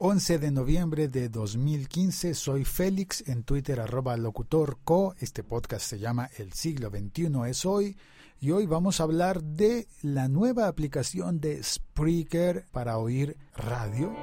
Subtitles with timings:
[0.00, 6.30] 11 de noviembre de 2015, soy Félix, en Twitter arroba locutorco, este podcast se llama
[6.36, 7.96] El siglo XXI es hoy,
[8.38, 14.14] y hoy vamos a hablar de la nueva aplicación de Spreaker para oír radio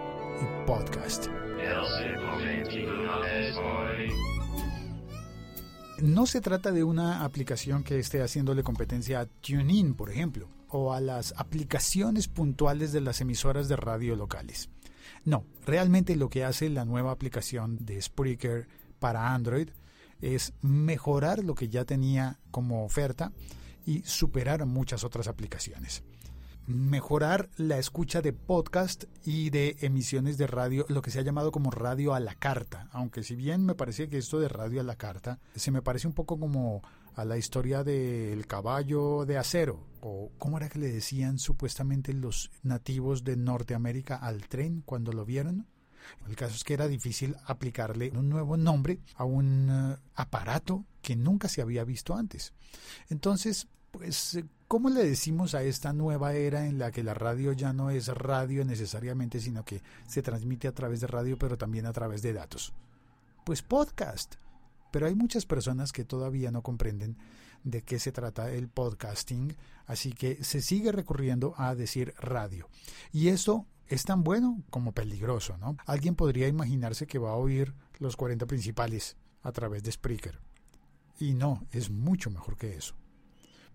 [0.42, 1.28] y podcast.
[6.00, 10.94] No se trata de una aplicación que esté haciéndole competencia a TuneIn, por ejemplo, o
[10.94, 14.70] a las aplicaciones puntuales de las emisoras de radio locales.
[15.24, 18.68] No, realmente lo que hace la nueva aplicación de Spreaker
[19.00, 19.70] para Android
[20.22, 23.32] es mejorar lo que ya tenía como oferta
[23.86, 26.04] y superar muchas otras aplicaciones.
[26.68, 31.52] Mejorar la escucha de podcast y de emisiones de radio, lo que se ha llamado
[31.52, 34.84] como radio a la carta, aunque si bien me parece que esto de radio a
[34.84, 36.82] la carta se me parece un poco como
[37.14, 42.50] a la historia del caballo de acero, o cómo era que le decían supuestamente los
[42.64, 45.68] nativos de Norteamérica al tren cuando lo vieron.
[46.28, 51.16] El caso es que era difícil aplicarle un nuevo nombre a un eh, aparato que
[51.16, 52.54] nunca se había visto antes.
[53.10, 57.72] Entonces, pues, ¿cómo le decimos a esta nueva era en la que la radio ya
[57.72, 61.94] no es radio necesariamente, sino que se transmite a través de radio, pero también a
[61.94, 62.74] través de datos?
[63.46, 64.36] Pues podcast.
[64.92, 67.18] Pero hay muchas personas que todavía no comprenden
[67.64, 72.68] de qué se trata el podcasting, así que se sigue recurriendo a decir radio.
[73.14, 75.78] Y esto es tan bueno como peligroso, ¿no?
[75.86, 80.40] Alguien podría imaginarse que va a oír los 40 principales a través de Spreaker.
[81.18, 82.96] Y no, es mucho mejor que eso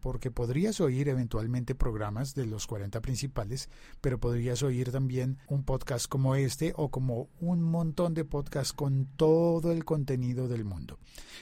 [0.00, 3.68] porque podrías oír eventualmente programas de los 40 principales,
[4.00, 9.06] pero podrías oír también un podcast como este o como un montón de podcasts con
[9.16, 10.98] todo el contenido del mundo.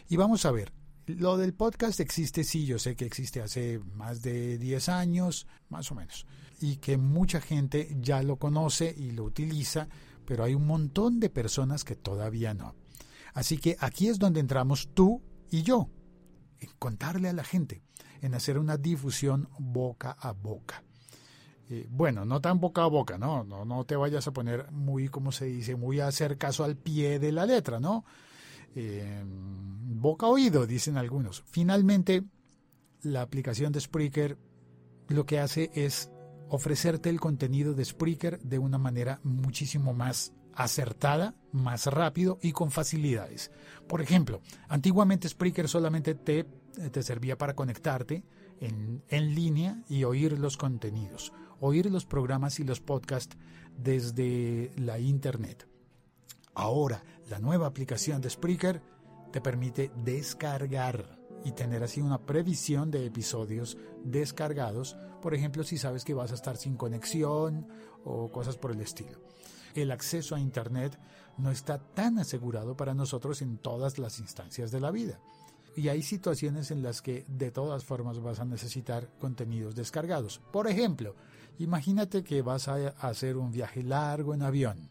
[0.08, 0.72] Y vamos a ver,
[1.06, 5.90] lo del podcast existe, sí, yo sé que existe hace más de 10 años, más
[5.90, 6.26] o menos,
[6.60, 9.88] y que mucha gente ya lo conoce y lo utiliza,
[10.26, 12.74] pero hay un montón de personas que todavía no.
[13.32, 15.88] Así que aquí es donde entramos tú y yo,
[16.60, 17.82] en contarle a la gente
[18.22, 20.82] en hacer una difusión boca a boca.
[21.70, 23.44] Eh, bueno, no tan boca a boca, ¿no?
[23.44, 23.64] ¿no?
[23.64, 27.18] No te vayas a poner muy, como se dice, muy a hacer caso al pie
[27.18, 28.04] de la letra, ¿no?
[28.74, 31.42] Eh, boca a oído, dicen algunos.
[31.46, 32.24] Finalmente,
[33.02, 34.38] la aplicación de Spreaker
[35.08, 36.10] lo que hace es
[36.48, 42.70] ofrecerte el contenido de Spreaker de una manera muchísimo más acertada, más rápido y con
[42.70, 43.50] facilidades.
[43.86, 46.46] Por ejemplo, antiguamente Spreaker solamente te,
[46.90, 48.24] te servía para conectarte
[48.60, 53.36] en, línea y oír los contenidos, oír los programas y los podcasts
[53.76, 55.68] desde la Internet.
[56.54, 58.82] Ahora, la nueva aplicación de Spreaker
[59.32, 66.04] te permite descargar y tener así una previsión de episodios descargados, por ejemplo, si sabes
[66.04, 67.68] que vas a estar sin conexión
[68.04, 69.18] o cosas por el estilo
[69.82, 70.98] el acceso a Internet
[71.36, 75.20] no está tan asegurado para nosotros en todas las instancias de la vida.
[75.76, 80.40] Y hay situaciones en las que de todas formas vas a necesitar contenidos descargados.
[80.52, 81.14] Por ejemplo,
[81.58, 84.90] imagínate que vas a hacer un viaje largo en avión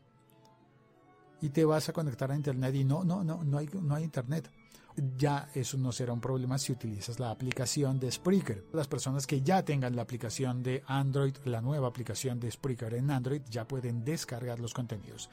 [1.42, 4.04] y te vas a conectar a internet y no, no, no, no hay, no hay
[4.04, 4.50] internet
[5.18, 8.66] ya eso no será un problema si utilizas la aplicación de Spreaker.
[8.74, 13.12] Las personas que ya tengan la aplicación de Android, la nueva aplicación de Spreaker en
[13.12, 15.30] Android, ya pueden descargar los contenidos.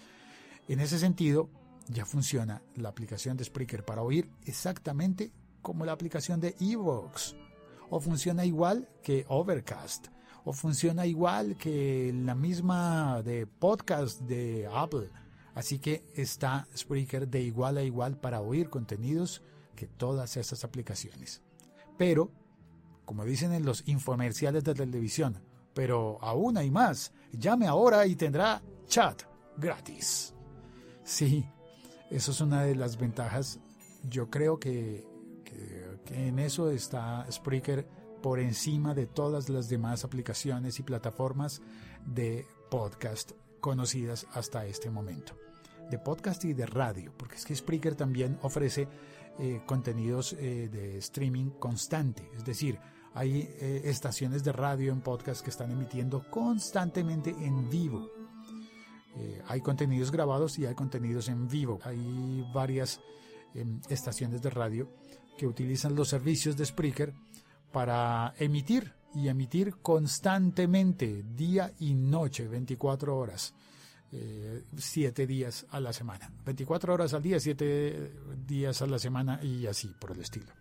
[0.68, 1.48] En ese sentido,
[1.88, 7.36] ya funciona la aplicación de Spreaker para oír exactamente como la aplicación de Evox.
[7.90, 10.08] O funciona igual que Overcast.
[10.44, 15.10] O funciona igual que la misma de podcast de Apple.
[15.54, 19.42] Así que está Spreaker de igual a igual para oír contenidos
[19.76, 21.42] que todas estas aplicaciones.
[21.96, 22.30] Pero,
[23.04, 25.40] como dicen en los infomerciales de televisión,
[25.74, 27.12] pero aún hay más.
[27.32, 29.22] Llame ahora y tendrá chat
[29.56, 30.34] gratis.
[31.04, 31.46] Sí,
[32.14, 33.58] eso es una de las ventajas.
[34.08, 35.06] Yo creo que,
[36.10, 37.88] en eso está Spreaker
[38.22, 41.60] por encima de todas las demás aplicaciones y plataformas
[42.06, 45.34] de podcast conocidas hasta este momento.
[45.90, 48.88] De podcast y de radio, porque es que Spreaker también ofrece
[49.38, 52.30] eh, contenidos eh, de streaming constante.
[52.36, 52.78] Es decir,
[53.14, 58.10] hay eh, estaciones de radio en podcast que están emitiendo constantemente en vivo.
[59.46, 61.78] Hay contenidos grabados y hay contenidos en vivo.
[61.84, 63.00] Hay varias
[63.54, 64.88] em, estaciones de radio
[65.38, 67.14] que utilizan los servicios de Spreaker
[67.72, 73.54] para emitir y emitir constantemente, día y noche, 24 horas.
[74.16, 76.30] Eh, siete días a la semana.
[76.44, 78.12] 24 horas al día, siete
[78.46, 80.52] días a la semana y así por el estilo.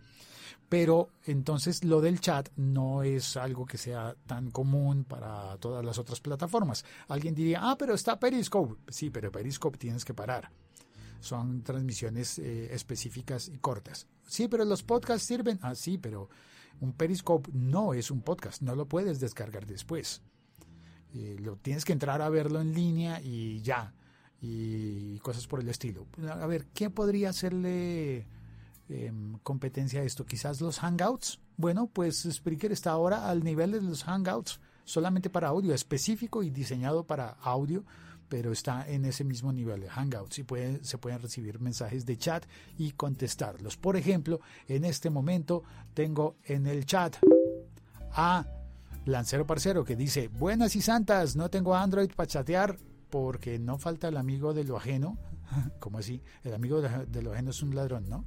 [0.68, 5.98] Pero entonces lo del chat no es algo que sea tan común para todas las
[5.98, 6.84] otras plataformas.
[7.08, 8.76] Alguien diría, ah, pero está Periscope.
[8.88, 10.50] Sí, pero Periscope tienes que parar.
[11.20, 14.06] Son transmisiones eh, específicas y cortas.
[14.26, 15.58] Sí, pero los podcasts sirven.
[15.62, 16.28] Ah, sí, pero
[16.80, 18.62] un Periscope no es un podcast.
[18.62, 20.22] No lo puedes descargar después.
[21.14, 23.94] Eh, lo tienes que entrar a verlo en línea y ya.
[24.40, 26.06] Y cosas por el estilo.
[26.28, 28.26] A ver, ¿qué podría hacerle
[28.88, 30.26] Em, competencia a esto.
[30.26, 31.40] Quizás los Hangouts.
[31.56, 36.50] Bueno, pues Spreaker está ahora al nivel de los Hangouts, solamente para audio, específico y
[36.50, 37.84] diseñado para audio,
[38.28, 40.44] pero está en ese mismo nivel de Hangouts y
[40.82, 42.44] se pueden recibir mensajes de chat
[42.76, 43.76] y contestarlos.
[43.78, 45.62] Por ejemplo, en este momento
[45.94, 47.16] tengo en el chat
[48.12, 48.46] a
[49.06, 52.76] Lancero Parcero que dice, buenas y santas, no tengo Android para chatear
[53.08, 55.16] porque no falta el amigo de lo ajeno.
[55.78, 56.20] como así?
[56.42, 58.24] El amigo de lo ajeno es un ladrón, ¿no?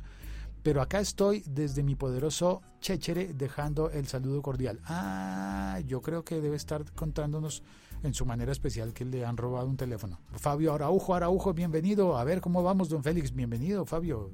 [0.63, 4.79] Pero acá estoy desde mi poderoso Chechere dejando el saludo cordial.
[4.85, 7.63] Ah, yo creo que debe estar contándonos
[8.03, 10.19] en su manera especial que le han robado un teléfono.
[10.33, 12.17] Fabio Araujo, Araujo, bienvenido.
[12.17, 13.33] A ver cómo vamos, don Félix.
[13.33, 14.31] Bienvenido, Fabio.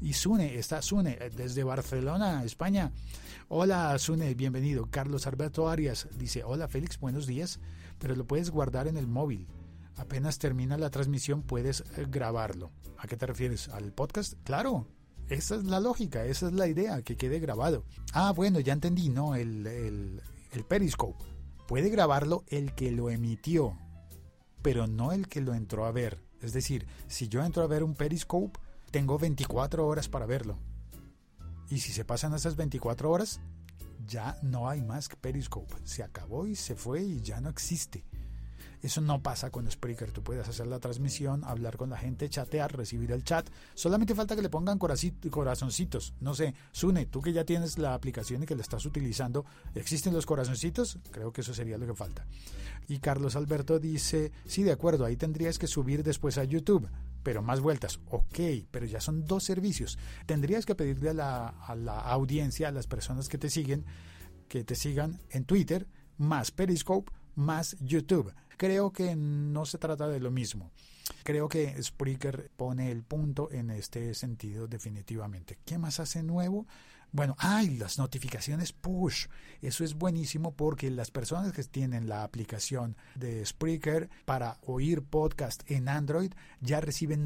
[0.00, 2.92] Y Sune, está Sune desde Barcelona, España.
[3.48, 4.88] Hola, Sune, bienvenido.
[4.90, 7.60] Carlos Alberto Arias dice, hola, Félix, buenos días,
[7.98, 9.46] pero lo puedes guardar en el móvil.
[9.96, 12.70] Apenas termina la transmisión puedes eh, grabarlo.
[12.98, 13.68] ¿A qué te refieres?
[13.70, 14.34] ¿Al podcast?
[14.44, 14.86] Claro,
[15.28, 17.84] esa es la lógica, esa es la idea, que quede grabado.
[18.12, 19.34] Ah, bueno, ya entendí, ¿no?
[19.34, 21.22] El, el, Periscope.
[21.66, 23.76] Puede grabarlo el que lo emitió,
[24.62, 26.22] pero no el que lo entró a ver.
[26.40, 28.58] Es decir, si yo entro a ver un Periscope,
[28.90, 30.58] tengo 24 horas para verlo.
[31.68, 33.40] Y si se pasan esas 24 horas,
[34.06, 35.74] ya no hay más Periscope.
[35.84, 38.04] Se acabó y se fue y ya no existe.
[38.82, 40.12] Eso no pasa con Spreaker.
[40.12, 43.48] Tú puedes hacer la transmisión, hablar con la gente, chatear, recibir el chat.
[43.74, 46.14] Solamente falta que le pongan corazoncitos.
[46.20, 49.44] No sé, Sune, tú que ya tienes la aplicación y que la estás utilizando,
[49.74, 50.98] ¿existen los corazoncitos?
[51.10, 52.26] Creo que eso sería lo que falta.
[52.88, 56.88] Y Carlos Alberto dice, sí, de acuerdo, ahí tendrías que subir después a YouTube
[57.26, 57.98] pero más vueltas.
[58.10, 58.38] Ok,
[58.70, 59.98] pero ya son dos servicios.
[60.26, 63.84] Tendrías que pedirle a la, a la, audiencia, a las personas que te siguen,
[64.46, 65.88] que te sigan en Twitter,
[66.18, 68.34] más Periscope, más YouTube.
[68.56, 70.72] Creo que no se trata de lo mismo.
[71.22, 75.58] Creo que Spreaker pone el punto en este sentido definitivamente.
[75.64, 76.66] ¿Qué más hace nuevo?
[77.12, 79.26] Bueno, hay las notificaciones push.
[79.62, 85.62] Eso es buenísimo porque las personas que tienen la aplicación de Spreaker para oír podcast
[85.70, 87.24] en Android ya reciben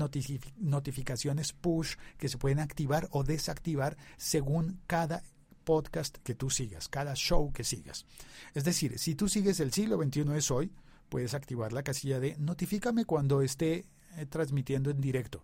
[0.59, 5.23] notificaciones push que se pueden activar o desactivar según cada
[5.65, 8.07] podcast que tú sigas, cada show que sigas.
[8.55, 10.73] Es decir, si tú sigues el siglo XXI es hoy,
[11.09, 13.87] puedes activar la casilla de notifícame cuando esté
[14.17, 15.43] eh, transmitiendo en directo.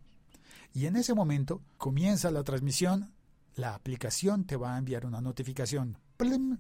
[0.73, 3.13] Y en ese momento comienza la transmisión,
[3.55, 5.99] la aplicación te va a enviar una notificación.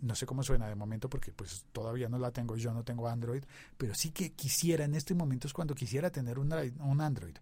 [0.02, 3.08] No sé cómo suena de momento porque pues todavía no la tengo, yo no tengo
[3.08, 3.42] Android,
[3.78, 7.36] pero sí que quisiera, en este momento es cuando quisiera tener un, un Android.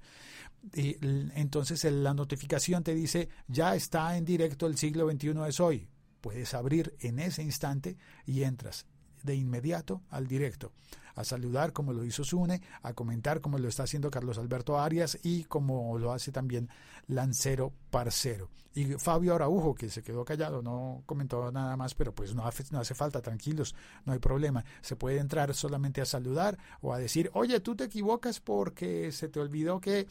[0.72, 5.88] entonces la notificación te dice, ya está en directo el siglo XXI es hoy.
[6.24, 8.86] Puedes abrir en ese instante y entras
[9.24, 10.72] de inmediato al directo
[11.16, 15.18] a saludar como lo hizo Sune, a comentar como lo está haciendo Carlos Alberto Arias
[15.22, 16.70] y como lo hace también
[17.08, 18.48] Lancero Parcero.
[18.74, 22.64] Y Fabio Araujo, que se quedó callado, no comentó nada más, pero pues no hace,
[22.70, 23.74] no hace falta, tranquilos,
[24.06, 24.64] no hay problema.
[24.80, 29.28] Se puede entrar solamente a saludar o a decir, oye, tú te equivocas porque se
[29.28, 30.06] te olvidó que...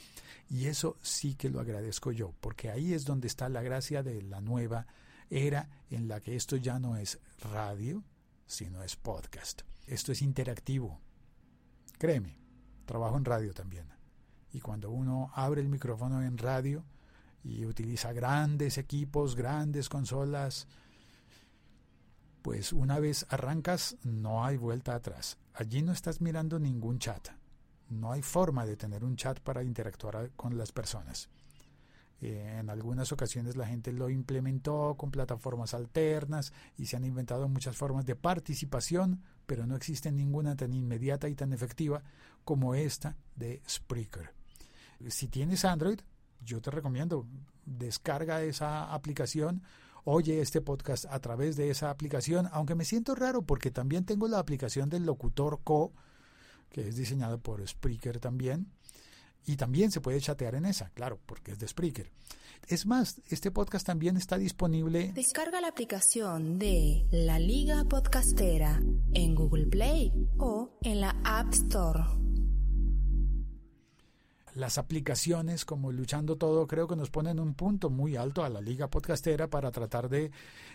[0.48, 4.22] Y eso sí que lo agradezco yo, porque ahí es donde está la gracia de
[4.22, 4.86] la nueva
[5.30, 7.20] era en la que esto ya no es
[7.52, 8.04] radio,
[8.46, 9.62] sino es podcast.
[9.88, 11.00] Esto es interactivo.
[11.98, 12.38] Créeme,
[12.86, 13.88] trabajo en radio también.
[14.52, 16.84] Y cuando uno abre el micrófono en radio
[17.44, 20.68] y utiliza grandes equipos, grandes consolas,
[22.42, 25.38] pues una vez arrancas no hay vuelta atrás.
[25.54, 27.30] Allí no estás mirando ningún chat.
[27.90, 31.30] No hay forma de tener un chat para interactuar con las personas.
[32.26, 37.50] Eh, en algunas ocasiones la gente lo implementó con plataformas alternas y se han inventado
[37.50, 42.02] muchas formas de participación, pero no existe ninguna tan inmediata y tan efectiva
[42.46, 44.34] como esta de Spreaker.
[45.10, 46.00] Si tienes Android,
[46.40, 47.28] yo te recomiendo,
[47.66, 49.62] descarga esa aplicación,
[50.06, 54.30] oye este podcast a través de esa aplicación, aunque me siento raro porque también tengo
[54.30, 55.92] la aplicación del Locutor Co,
[56.70, 58.72] que es diseñada por Spreaker también
[59.46, 62.10] y también se puede chatear en esa, claro, porque es de Spreaker.
[62.68, 65.12] Es más, este podcast también está disponible.
[65.14, 68.82] Descarga la aplicación de La Liga Podcastera
[69.14, 72.04] en Google Play o en la App Store.
[74.56, 78.62] Las aplicaciones como Luchando Todo creo que nos ponen un punto muy alto a la
[78.62, 80.32] liga podcastera para tratar de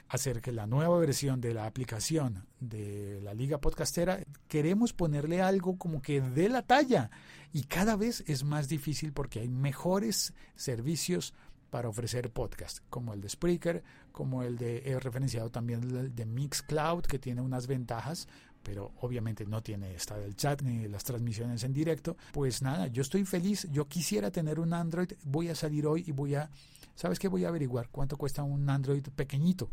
[0.09, 5.77] hacer que la nueva versión de la aplicación de la liga podcastera queremos ponerle algo
[5.77, 7.11] como que dé la talla
[7.53, 11.35] y cada vez es más difícil porque hay mejores servicios
[11.71, 16.25] para ofrecer podcast, como el de Spreaker, como el de, he referenciado también el de
[16.25, 18.27] Mixcloud, que tiene unas ventajas,
[18.69, 22.19] pero obviamente no tiene esta del chat ni las transmisiones en directo.
[22.35, 26.13] Pues nada, yo estoy feliz, yo quisiera tener un Android, voy a salir hoy y
[26.13, 26.51] voy a,
[26.95, 27.29] ¿sabes qué?
[27.29, 29.71] Voy a averiguar cuánto cuesta un Android pequeñito,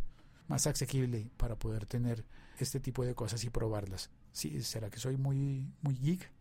[0.48, 2.24] más asequible para poder tener
[2.58, 4.12] este tipo de cosas y probarlas.
[4.32, 6.32] Sí, ¿será que soy muy, muy geek?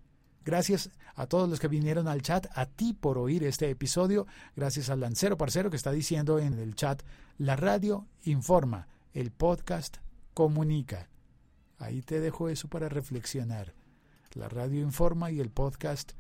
[0.45, 4.91] Gracias a todos los que vinieron al chat, a ti por oír este episodio, gracias
[4.91, 7.03] al Lancero Parcero que está diciendo en el chat,
[7.37, 9.97] la radio informa, el podcast
[10.35, 11.09] comunica.
[11.79, 13.75] Ahí te dejo eso para reflexionar.
[14.35, 16.13] La radio informa y el podcast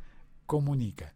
[0.46, 1.14] comunica.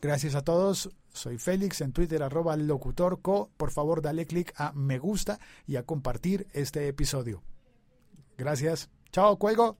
[0.00, 0.90] Gracias a todos.
[1.12, 3.50] Soy Félix en Twitter arroba locutorco.
[3.56, 7.42] Por favor dale clic a me gusta y a compartir este episodio.
[8.38, 8.88] Gracias.
[9.10, 9.74] Chao, cuelgo.